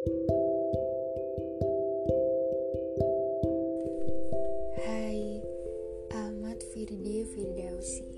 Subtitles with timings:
[0.00, 0.16] Hai,
[6.16, 8.08] Ahmad Firdi Firdausi.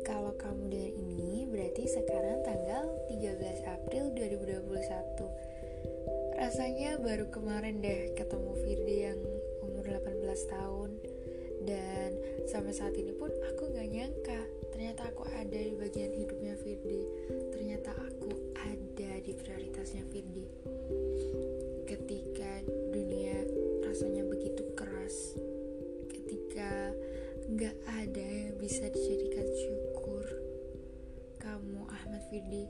[0.00, 3.36] Kalau kamu dengar ini berarti sekarang tanggal 13
[3.68, 6.40] April 2021.
[6.40, 9.20] Rasanya baru kemarin deh ketemu Firdi yang
[9.60, 11.04] umur 18 tahun
[11.68, 12.16] dan
[12.48, 14.40] sampai saat ini pun aku gak nyangka
[14.72, 17.08] ternyata aku ada di bagian hidupnya Firdi
[17.52, 17.92] ternyata
[28.74, 30.26] bisa dijadikan syukur.
[31.38, 32.66] Kamu Ahmad Firdi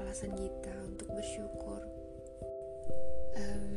[0.00, 1.76] alasan kita untuk bersyukur.
[3.36, 3.76] Um,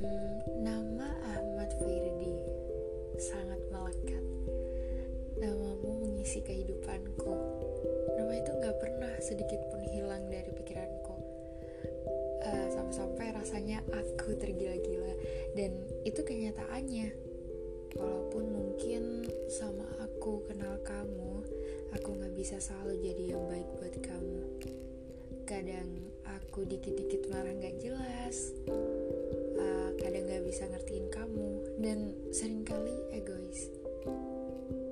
[0.63, 2.31] nama Ahmad Firdi
[3.19, 4.23] sangat melekat.
[5.35, 7.35] Namamu mengisi kehidupanku.
[8.23, 11.15] Nama itu gak pernah sedikit pun hilang dari pikiranku.
[12.39, 15.11] Uh, sampai-sampai rasanya aku tergila-gila.
[15.59, 15.75] Dan
[16.07, 17.35] itu kenyataannya.
[17.99, 19.14] Walaupun mungkin
[22.45, 24.41] bisa selalu jadi yang baik buat kamu.
[25.49, 25.89] Kadang
[26.29, 28.53] aku dikit-dikit marah gak jelas,
[29.57, 31.49] uh, kadang gak bisa ngertiin kamu,
[31.81, 33.73] dan sering kali egois.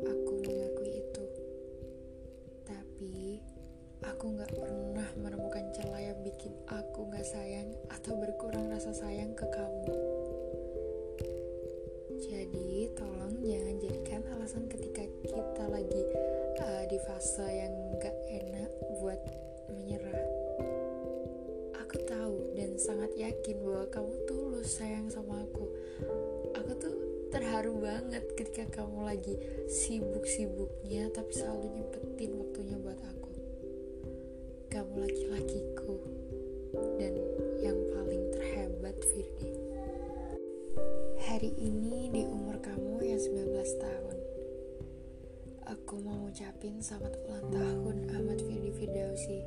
[0.02, 1.26] Aku mengakui itu.
[2.66, 3.38] Tapi,
[4.02, 9.46] aku gak pernah menemukan celah yang bikin aku gak sayang atau berkurang rasa sayang ke
[9.54, 9.94] kamu.
[12.18, 15.03] Jadi tolong jangan jadikan alasan ketika
[17.24, 17.72] fase yang
[18.04, 18.68] gak enak
[19.00, 19.16] buat
[19.72, 20.28] menyerah.
[21.80, 25.72] Aku tahu dan sangat yakin bahwa kamu tulus sayang sama aku.
[26.52, 26.92] Aku tuh
[27.32, 29.40] terharu banget ketika kamu lagi
[29.72, 33.32] sibuk-sibuknya tapi selalu nyempetin waktunya buat aku.
[34.68, 35.96] Kamu laki-lakiku
[37.00, 37.16] dan
[37.64, 39.56] yang paling terhebat Firdi.
[41.24, 41.93] Hari ini
[45.74, 49.42] Aku mau ngucapin selamat ulang tahun Ahmad Firdi Firdausi.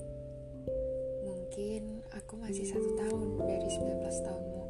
[1.22, 4.64] Mungkin aku masih satu tahun dari 19 tahunmu.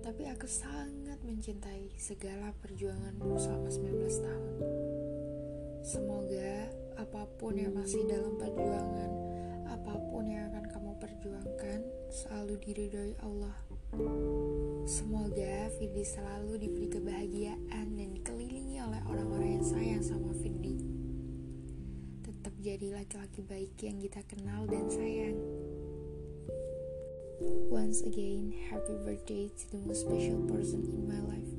[0.00, 4.54] Tapi aku sangat mencintai segala perjuanganmu selama 19 tahun.
[5.84, 9.10] Semoga apa pun yang masih dalam perjuangan
[9.68, 13.56] Apa pun yang akan kamu perjuangkan Selalu diridhoi Allah.
[14.88, 17.61] Semoga Firdi selalu diberi kebahagiaan
[22.82, 25.38] dari laki-laki baik yang kita kenal dan sayang.
[27.70, 31.54] Once again, happy birthday to the most special person in my life,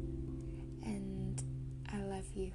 [0.83, 1.39] and
[1.87, 2.51] I love you.